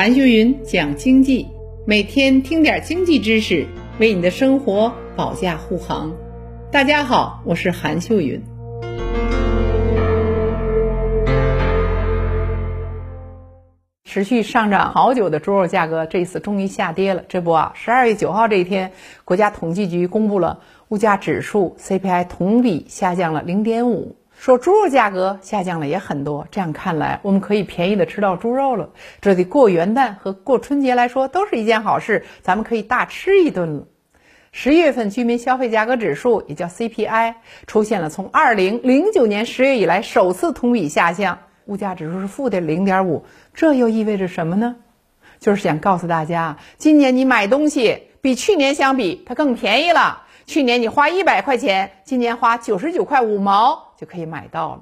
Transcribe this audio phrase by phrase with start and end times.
[0.00, 1.46] 韩秀云讲经济，
[1.84, 3.66] 每天听点经济知识，
[3.98, 6.10] 为你的生活保驾护航。
[6.72, 8.42] 大家好，我是韩秀云。
[14.04, 17.22] 持续上涨好久的猪肉价格，这次终于下跌了。
[17.28, 18.92] 这不啊，十二月九号这一天，
[19.26, 24.16] 国家统计局公布了物价指数 CPI 同比下降了零点五。
[24.40, 28.88] 说猪肉价格下降了也很多，这样看来，我们可以便宜的吃到猪肉了。
[29.20, 33.84] 这对过元旦和过春节来说都是一件好事，咱们可以大吃一顿了。
[34.50, 37.34] 十一月份居民消费价格指数也叫 CPI，
[37.66, 43.26] 出现了从二零零九年十月以来首次同比下降，物价指数是负的零点五。
[43.52, 44.76] 这又意味着什么呢？
[45.38, 50.22] 就是想告诉大家，今年你买东西比去年相比，它更便宜了。
[50.46, 54.80] 去年你花一百块钱，今年花九十九块五毛就可以买到了。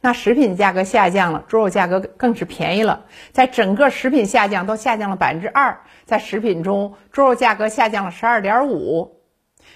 [0.00, 3.04] 那食品价格下降了，猪肉价格更是便宜了。
[3.32, 9.20] 在整个食品下降都下降了百分之二，在食品中，猪肉价格下降了十二点五。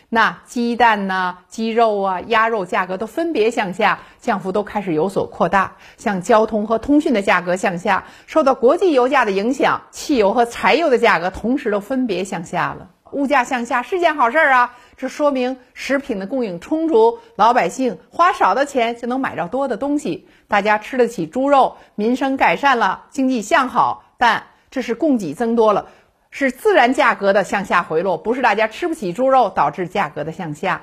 [0.08, 5.77] 那鸡蛋呢、鸡肉啊、鸭肉价格都分别向下，降幅都开始有所扩大。
[5.98, 12.88] 像交通和通讯的价格向下，受到国际油价的影响，汽油和柴油的价格同时都分别向下了。
[13.12, 24.05] 物价向下是件好事儿啊，这说明食品的供应充足，老百姓花少的钱就能买到多的东西，大家吃得起猪肉，民生改善了，经济向好。
[24.19, 25.87] 但这是供给增多了，
[26.31, 30.83] 是自然价格的向下回落，不是大家吃不起猪肉导致价格的向下。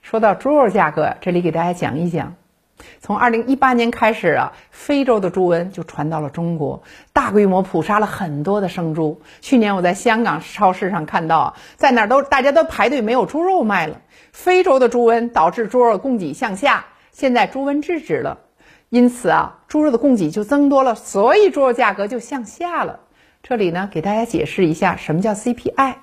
[0.00, 2.34] 说到猪肉价格，这里给大家讲一讲。
[3.00, 6.82] 从二零一八年开始啊，非洲的猪瘟就传到了中国，
[7.12, 9.20] 大规模捕杀了很多的生猪。
[9.40, 14.00] 去年我在香港超市上看到，在哪儿都大家都排队没有猪肉卖了。
[14.32, 18.38] 非洲的猪瘟导致猪肉供给向下，现在猪瘟制止了，
[18.88, 23.00] 因此啊，猪肉的供给就增多了，所以猪肉价格就向下了。
[23.42, 25.94] 这里呢，给大家解释一下什么叫 CPI。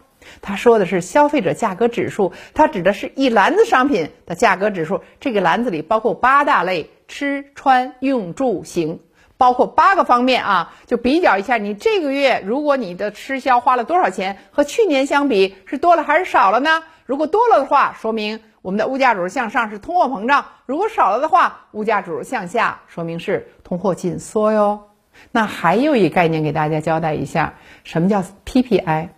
[0.42, 5.02] 他说的是消费者价格指数，它指的是一篮子商品的价格指数。
[5.19, 9.00] 这个篮子里包括八大类：吃、穿、用、住、行，
[9.38, 10.74] 包括八个方面啊。
[10.85, 16.84] 就比较一下，你这个月如果你的吃消花了多少钱，和去年相比是多了还是少了呢？
[17.06, 24.90] 如果多了的话，说明我们的物价指数向上是通货膨胀；如果少了的话，物价指数向下，说明是通货紧缩哟。
[25.31, 27.53] 那还有一概念给大家交代一下，
[27.84, 29.09] 什么叫 PPI？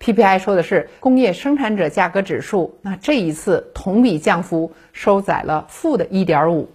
[0.00, 6.70] PPI 说的是工业生产者价格指数，那这一次同比降幅收窄了负的一点五。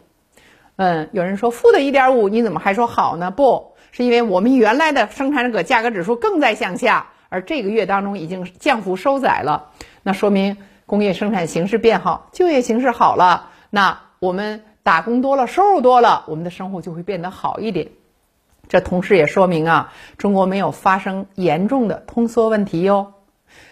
[0.76, 3.30] 嗯，有人说负的一点五，你怎么还说好呢？
[3.30, 9.70] 不是因为我们原来的生产者价格指数更在向下，而这个月当中已经降幅收窄了，
[10.02, 17.90] 那说明工业生产形势变好，就业形势好了，那我们打工多了，收入多了，我们的生活就会变得好一点。
[18.68, 23.14] 这同时也说明啊，中国没有发生严重的通缩问题哟。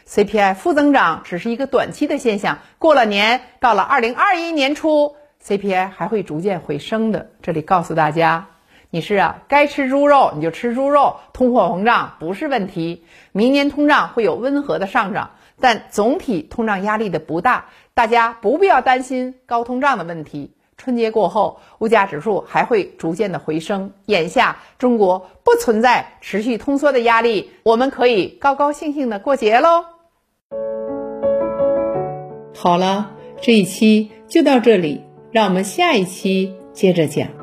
[0.08, 7.32] CPI 负增长只是一个短期的现象，过了年，到了二零二一年初，CPI 还会逐渐回升的。
[7.42, 8.50] 这里告诉大家，
[8.90, 13.06] 你是啊，该吃猪肉你就吃猪肉，通货膨胀不是问题。
[13.32, 17.66] 明年通胀会有温和的上涨，但总体通胀压力的不大，
[17.96, 20.54] 大家不必要担心高通胀的问题。
[20.82, 23.92] 春节过后，物价指数还会逐渐的回升。
[24.08, 29.86] 眼下中国不存在持续通缩的压力，我们可以高高兴兴的过节喽。
[32.56, 37.41] 好了，这一期就到这里，让我们下一期接着讲。